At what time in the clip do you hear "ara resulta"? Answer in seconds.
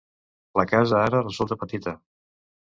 1.09-1.61